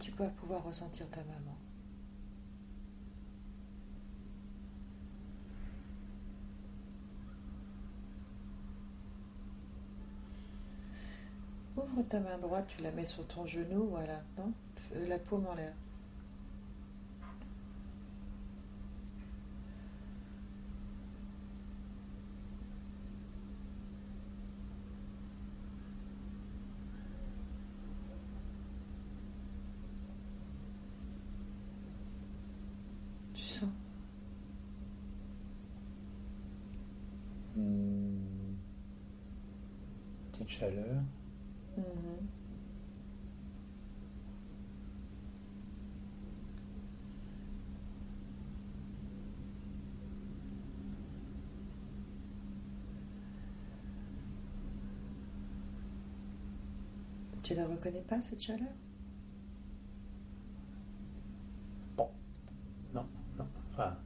[0.00, 1.56] Tu pouvoir ressentir ta maman.
[11.78, 14.52] Ouvre ta main droite, tu la mets sur ton genou, voilà, non?
[14.94, 15.72] Euh, La paume en l'air.
[33.34, 33.70] Tu sens
[37.54, 38.54] Hmm.
[40.48, 41.04] Chaleur.
[41.76, 42.28] Mhm.
[57.42, 58.68] Tu la reconnais pas cette chaleur?
[62.94, 63.06] Non,
[63.38, 63.46] non.
[63.70, 63.96] Enfin,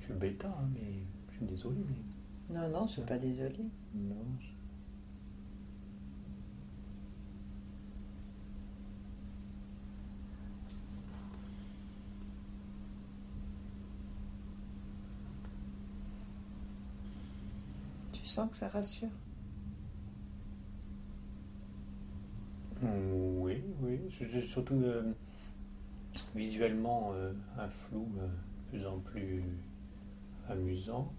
[0.00, 1.76] je suis bêta, hein, mais je suis désolé.
[1.88, 2.54] Mais...
[2.54, 3.66] Non, non, je suis pas désolée.
[3.94, 4.16] Non.
[4.40, 4.46] je-
[18.12, 19.10] Tu sens que ça rassure
[22.82, 24.00] Oui, oui.
[24.48, 25.12] Surtout euh,
[26.34, 29.44] visuellement, euh, un flou euh, de plus en plus
[30.48, 31.12] amusant.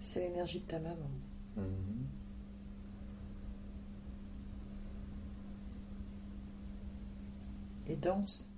[0.00, 1.10] C'est l'énergie de ta maman.
[1.56, 2.06] Mhm.
[7.88, 8.48] Et danse.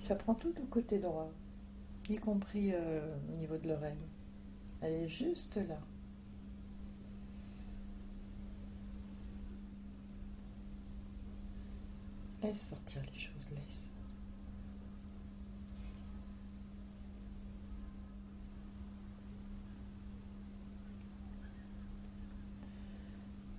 [0.00, 1.30] Ça prend tout au côté droit,
[2.08, 4.06] y compris euh, au niveau de l'oreille.
[4.80, 5.78] Elle est juste là.
[12.42, 13.90] Laisse sortir les choses, laisse.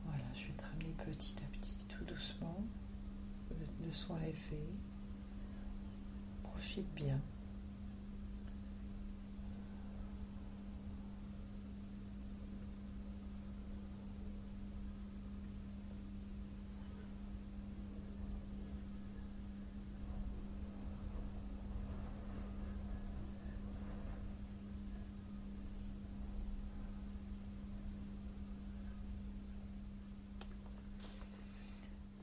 [0.05, 2.63] Voilà, je vais te ramener petit à petit, tout doucement.
[3.51, 4.55] Le, le soin est fait.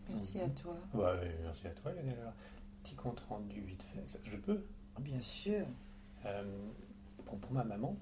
[0.09, 0.13] Mmh.
[0.13, 0.77] Merci à toi.
[1.43, 1.93] Merci à toi,
[3.07, 4.19] Compte rendu vite fait.
[4.25, 4.65] Je peux
[4.99, 5.65] Bien sûr.
[6.25, 6.43] Euh,
[7.25, 7.97] pour, pour ma maman,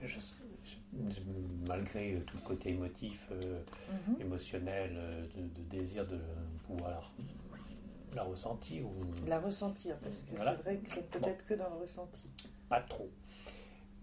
[0.00, 1.20] je- je- je-
[1.66, 4.20] malgré tout le côté émotif, euh, Mhm.
[4.20, 6.20] émotionnel, euh, de, de désir de
[6.68, 7.12] pouvoir
[8.14, 8.94] la, ressentir, ou
[9.26, 10.54] La ressentir, parce que Voilà.
[10.56, 12.30] c'est vrai que c'est peut-être que dans le ressenti.
[12.68, 13.10] pas trop.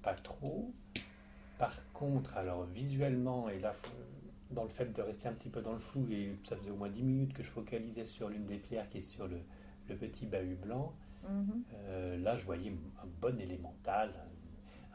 [0.02, 0.74] Pas trop.
[1.58, 3.74] Par contre, alors visuellement, et là,
[4.52, 6.76] dans le fait de rester un petit peu dans le flou, et ça faisait au
[6.76, 9.40] moins 10 minutes que je focalisais sur l'une des pierres qui est sur le,
[9.90, 10.94] le petit bahut blanc,
[11.30, 11.64] Mhm.
[11.76, 12.72] Euh, là, je voyais
[13.04, 14.14] un bon élémental,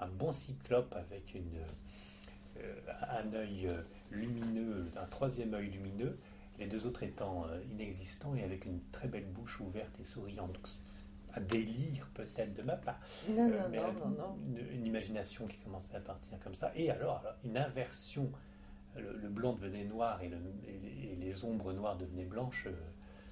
[0.00, 1.58] un, un bon cyclope avec une,
[2.58, 2.74] euh,
[3.10, 6.18] un œil euh, lumineux, un troisième œil lumineux,
[6.58, 10.52] les deux autres étant euh, inexistants et avec une très belle bouche ouverte et souriante.
[10.54, 10.66] Donc,
[11.36, 13.00] un délire peut-être de ma part.
[13.28, 14.38] Non, non, mais non, non, non.
[14.48, 16.72] Une, une imagination qui commençait à partir comme ça.
[16.74, 18.30] Et alors, alors, une inversion.
[18.96, 22.68] Le, le blanc devenait noir et, le- et les- et les ombres noires devenaient blanches.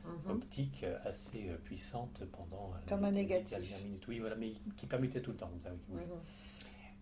[0.06, 0.30] Euh, Mhm.
[0.36, 3.82] optique assez euh, puissante pendant euh, Comme un négatif.
[3.84, 4.06] minutes.
[4.08, 5.50] Oui, voilà, mais qui permutait tout le temps.
[5.52, 6.02] vous savez, oui.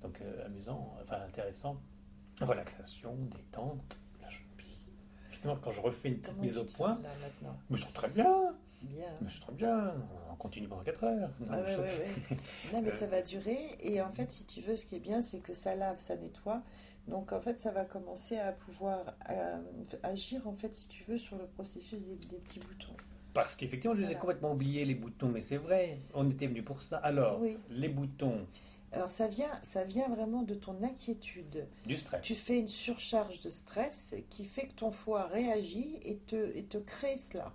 [0.02, 1.76] Donc euh, amusant, enfin intéressant.
[2.40, 3.98] Relaxation, détente.
[4.20, 4.38] Là, je-
[5.30, 7.08] Finalement, quand je refais une petite mise au point, là
[7.68, 8.54] je me sens très bien.
[8.82, 9.08] Bien.
[9.18, 9.94] Je me sens très bien.
[10.32, 11.30] On continue pendant 4 heures.
[11.40, 11.98] Non, Ah ouais, je- ouais,
[12.30, 12.36] ouais.
[12.72, 12.90] Non, mais Euh.
[12.96, 13.76] ça va durer.
[13.80, 16.16] Et en fait, si tu veux, ce qui est bien, c'est que ça lave, ça
[16.16, 16.62] nettoie.
[17.08, 19.56] Donc, en fait, ça va commencer à pouvoir euh,
[20.02, 22.94] agir, en fait, si tu veux, sur le processus des, des petits boutons.
[23.34, 26.62] Parce qu'effectivement, je les ai complètement oubliés, les boutons, mais c'est vrai, on était venu
[26.62, 26.98] pour ça.
[26.98, 27.56] Alors, Oui.
[27.70, 28.46] les boutons,
[28.92, 31.66] Alors, ça vient, ça vient vraiment de ton inquiétude.
[31.86, 32.22] du stress.
[32.22, 36.64] Tu fais une surcharge de stress qui fait que ton foie réagit et te, et
[36.64, 37.52] te crée cela.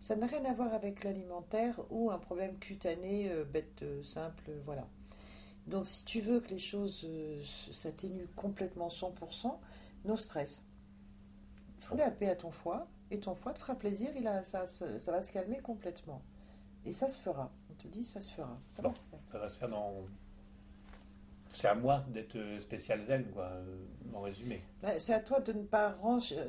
[0.00, 4.50] Ça n'a rien à voir avec l'alimentaire ou un problème cutané, euh, bête, euh, simple,
[4.64, 4.88] voilà.
[5.66, 7.40] Donc si tu veux que les choses euh,
[7.72, 9.54] s'atténuent complètement 100%,
[10.04, 10.62] no stress.
[11.80, 14.66] Fous la paix à ton foie et ton foie te fera plaisir, il a, ça,
[14.66, 16.22] ça, ça va se calmer complètement.
[16.84, 17.50] Et ça se fera.
[17.70, 18.58] On te dit, ça se fera.
[18.68, 18.88] Ça Bon.
[18.90, 19.18] va se faire.
[19.30, 19.92] Ça va se faire dans.
[21.50, 23.76] C'est à moi d'être spécial zen, quoi, euh,
[24.14, 24.62] en résumé.
[24.80, 25.96] Ben, c'est à toi de ne pas,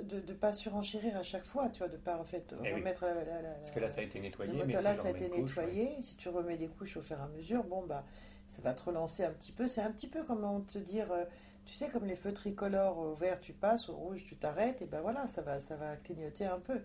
[0.10, 2.80] de, de pas surenchérir à chaque fois, tu vois, de pas en fait Eh oui.
[2.80, 5.12] remettre la, la- la- Parce que là, ça a été nettoyé, mais là, ça a
[5.12, 5.40] été ouais.
[5.42, 6.02] nettoyé.
[6.02, 8.06] Si tu remets des couches au fur et à mesure, bon bah,
[8.54, 9.68] ça va te relancer un petit peu.
[9.68, 11.26] C'est un petit peu comme on te dire, euh,
[11.66, 14.86] tu sais, comme les feux tricolores au vert, tu passes, au rouge, tu t'arrêtes, et
[14.86, 16.80] ben voilà, ça va, ça va clignoter un peu.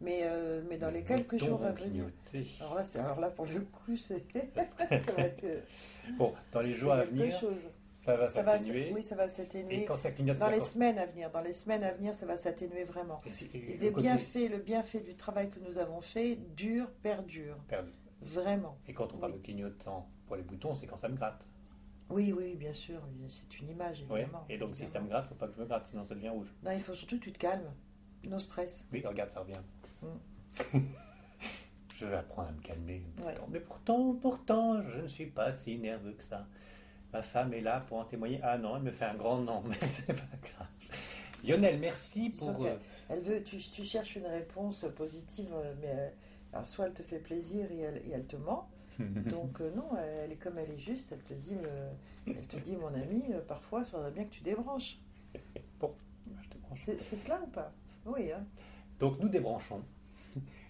[0.00, 2.06] Mais, euh, mais dans les quelques jours à venir.
[2.60, 4.24] Alors là, alors là, pour le coup, c'est,
[4.56, 5.60] ça va être, euh,
[6.18, 7.68] Bon, dans les jours à venir, chose.
[7.92, 8.90] ça va s'atténuer.
[8.92, 9.86] oui, ça va s'atténuer.
[10.40, 13.20] Dans les semaines à venir, dans les semaines à venir, ça va s'atténuer vraiment.
[13.26, 16.90] Et Et le des côté bienfaits, le bienfait du travail que nous avons fait dure,
[17.02, 17.56] perdure.
[17.68, 17.92] perdu.
[18.22, 18.76] Vraiment.
[18.88, 19.38] Et quand on parle Oui.
[19.38, 21.46] de clignotant pour les boutons, c'est quand ça me gratte.
[22.08, 23.02] Oui, oui, bien sûr.
[23.28, 24.46] C'est une image, évidemment.
[24.48, 26.30] Et donc, si ça me gratte, faut pas que je me gratte, sinon ça devient
[26.30, 26.48] rouge.
[26.62, 27.70] Non, il faut surtout que tu te calmes.
[28.24, 28.86] No stress.
[28.94, 29.60] Oui, regarde, ça revient.
[30.00, 30.78] Mm.
[31.98, 33.02] je vais apprendre à me calmer.
[33.22, 33.34] Ouais.
[33.50, 36.46] Mais pourtant, pourtant, je ne suis pas si nerveux que ça.
[37.12, 38.40] Ma femme est là pour en témoigner.
[38.42, 40.68] Ah non, elle me fait un grand non, mais c'est pas grave.
[41.44, 42.64] Lionel, merci pour.
[42.64, 42.74] euh,
[43.10, 46.08] Elle veut, tu, tu cherches une réponse positive, euh, mais euh,
[46.54, 48.70] alors soit elle te fait plaisir et elle, et elle te ment.
[49.30, 51.12] Donc euh, non, elle est comme elle est juste.
[51.12, 51.90] Elle te dit, euh,
[52.26, 54.98] elle te dit, mon ami, euh, parfois, il faudrait bien que tu débranches.
[55.34, 55.38] je
[56.48, 56.80] te branche.
[56.84, 57.72] C'est cela ou pas?
[58.06, 58.44] Oui, hein,
[58.98, 59.82] Donc, nous débranchons.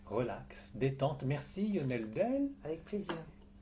[0.06, 1.22] Relax, détente.
[1.24, 2.50] Merci, Lionel Del.
[2.64, 3.14] avec plaisir.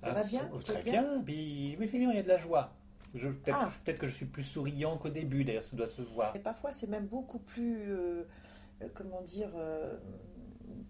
[0.02, 0.48] Ça Ah, va bien?
[0.52, 1.22] vas Très bien?
[1.24, 2.72] Puis, oui, effectivement, il y a de la joie.
[3.12, 3.70] Peut-être Ah.
[3.84, 6.34] peut-être que je suis plus souriant qu'au début, d'ailleurs, ça doit se voir.
[6.34, 8.22] Et parfois, c'est même beaucoup plus, euh,
[8.94, 9.50] comment dire,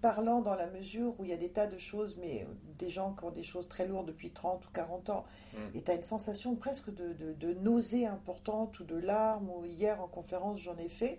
[0.01, 2.47] parlant dans la mesure où il y a des tas de choses, mais
[2.79, 5.59] des gens qui ont des choses très lourdes depuis 30 ou 40 ans, Mm.
[5.77, 9.65] et tu as une sensation presque de, de, de nausée importante ou de larmes, ou
[9.65, 11.19] hier en conférence, j'en ai fait,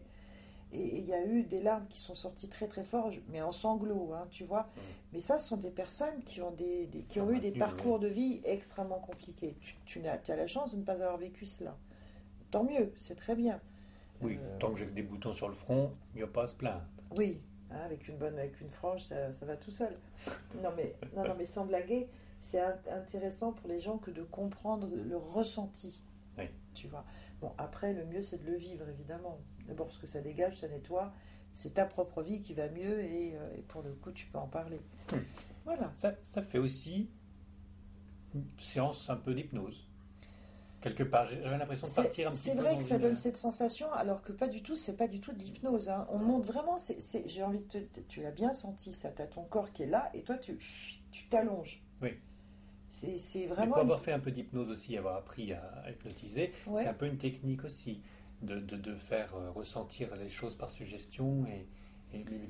[0.73, 3.51] et il y a eu des larmes qui sont sorties très très fort, mais en
[3.51, 4.69] sanglots, hein, tu vois.
[5.11, 7.99] Mais ça, ce sont des personnes qui ont, des, des- qui ont eu des parcours
[7.99, 9.57] de vie extrêmement compliqués.
[9.59, 11.75] Tu, tu n'as- tu as la chance de ne pas avoir vécu cela.
[12.51, 13.59] Tant mieux, c'est très bien.
[14.21, 16.47] Oui, Euh, tant que j'ai des boutons sur le front, il n'y a pas à
[16.47, 16.83] se plaindre.
[17.17, 17.41] Oui,
[17.71, 19.95] hein, avec une bonne, avec une frange, ça, ça va tout seul.
[20.63, 22.07] Non mais, non, non, mais sans blaguer,
[22.41, 26.03] c'est in- intéressant pour les gens que de comprendre le ressenti.
[26.37, 26.45] Oui.
[26.73, 27.03] Tu vois.
[27.41, 29.39] Bon, après, le mieux, c'est de le vivre, évidemment.
[29.67, 31.11] D'abord, ce que ça dégage, ça nettoie.
[31.55, 34.37] C'est ta propre vie qui va mieux et, euh, et pour le coup, tu peux
[34.37, 34.79] en parler.
[35.11, 35.17] Hmm.
[35.65, 35.91] Voilà.
[35.95, 37.09] Ça, ça fait aussi
[38.33, 39.87] une séance un peu d'hypnose.
[40.81, 43.37] Quelque part, j'avais l'impression de partir un petit c'est vrai que ça une- donne cette
[43.37, 45.89] sensation, alors que pas du tout, c'est pas du tout de l'hypnose.
[45.89, 46.07] hein.
[46.09, 47.99] On monte vraiment, c'est- j'ai envie de te.
[48.07, 49.11] Tu l'as bien senti, ça.
[49.11, 50.57] Tu as ton corps qui est là et toi, tu
[51.11, 51.83] tu t'allonges.
[52.01, 52.13] Oui.
[52.89, 53.71] C'est Mais vraiment.
[53.73, 56.81] pour avoir fait un peu d'hypnose aussi, avoir appris à hypnotiser, Ouais.
[56.83, 58.01] c'est un peu une technique aussi
[58.41, 61.67] de, de, de faire euh, ressentir les choses par suggestion et,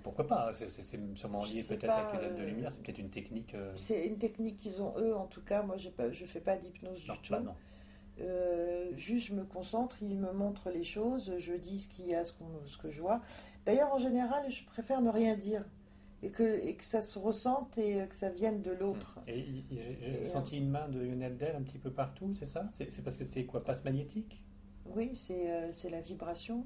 [0.03, 0.69] pourquoi pas hein, C'est
[1.15, 3.53] sûrement lié peut-être avec les aides de euh, lumière, c'est peut-être une technique.
[3.53, 5.61] euh, C'est une technique qu'ils ont eux, en tout cas.
[5.61, 7.13] Moi, pas, je fais pas d'hypnose du tout.
[7.31, 7.53] bah non.
[8.21, 12.15] Euh, juste, je me concentre, ils me montrent les choses, je dis ce qu'il y
[12.15, 12.33] a, ce,
[12.81, 13.21] que je vois.
[13.65, 15.65] D'ailleurs, en général, je préfère ne rien dire
[16.23, 19.19] et que, et que ça se ressente et que ça vienne de l'autre.
[19.27, 21.91] Et il- il- j'ai Et, euh, senti une main de Lionel Del un petit peu
[21.91, 22.69] partout, c'est ça?
[22.77, 24.41] C'est parce que c'est quoi Passe magnétique?
[24.85, 26.65] Oui, c'est euh, c'est la vibration.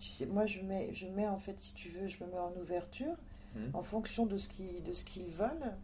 [0.00, 2.38] Tu sais, moi, je mets, je mets en fait, si tu veux, je me mets
[2.38, 3.16] en ouverture
[3.54, 3.72] Hmm.
[3.74, 5.76] en fonction de ce qu'ils de ce qu'ils veulent.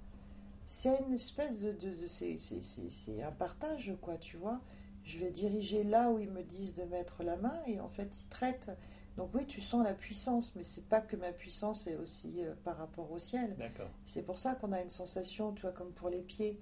[0.67, 1.77] C'est une espèce de,
[2.09, 4.61] c'est un partage quoi, tu vois.
[5.09, 8.11] Je vais diriger là où ils me disent de mettre la main et en fait
[8.21, 8.71] ils traitent.
[9.17, 12.53] Donc oui, tu sens la puissance, mais c'est pas que ma puissance est aussi euh,
[12.63, 13.57] par rapport au ciel.
[13.57, 13.89] D'accord.
[14.05, 16.61] C'est pour ça qu'on a une sensation, tu vois, comme pour les pieds.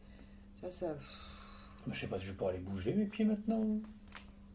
[0.60, 0.94] Ça, ça,
[1.90, 3.62] Je sais pas si je pourrais aller bouger mes pieds maintenant.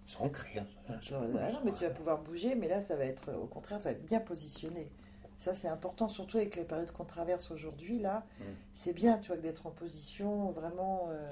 [0.08, 0.60] Ils sont ancrés.
[0.60, 0.66] hein.
[1.12, 3.96] Non, mais tu vas pouvoir bouger, mais là, ça va être, au contraire, ça va
[3.96, 4.90] être bien positionné.
[5.38, 8.00] Ça, c'est important, surtout avec les périodes qu'on traverse aujourd'hui.
[8.00, 8.44] Là, Mm.
[8.74, 11.32] c'est bien, tu vois, d'être en position vraiment euh,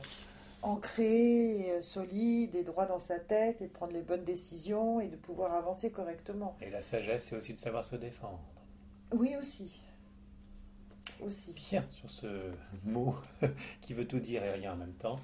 [0.62, 5.00] ancrée, et, euh, solide et droit dans sa tête, et de prendre les bonnes décisions
[5.00, 6.56] et de pouvoir avancer correctement.
[6.62, 8.40] Et la sagesse, c'est aussi de savoir se défendre.
[9.14, 9.82] Oui, aussi.
[11.22, 11.54] Aussi.
[11.70, 12.52] Bien, sur ce
[12.86, 13.16] mot
[13.82, 15.20] qui veut tout dire et rien en même temps,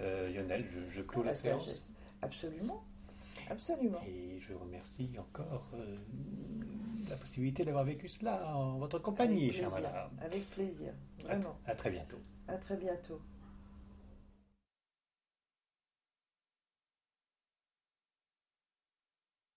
[0.00, 1.64] euh, Lionel, je, je clôt la, La séance.
[1.64, 1.92] sagesse.
[2.22, 2.82] Absolument.
[3.50, 4.00] Absolument.
[4.08, 5.96] Et je remercie encore euh,
[7.08, 9.70] la possibilité d'avoir vécu cela en votre compagnie, Avec plaisir.
[9.70, 10.10] madame.
[10.22, 10.92] Avec plaisir.
[11.20, 11.56] À, Vraiment.
[11.66, 12.18] à très bientôt.
[12.48, 13.20] À très bientôt.